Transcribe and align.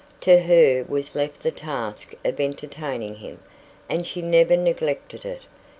To 0.21 0.39
her 0.41 0.83
was 0.87 1.13
left 1.13 1.43
the 1.43 1.51
task 1.51 2.15
of 2.25 2.39
entertaining 2.39 3.17
him, 3.17 3.37
and 3.87 4.07
she 4.07 4.23
never 4.23 4.57
neglected 4.57 5.25
it. 5.25 5.41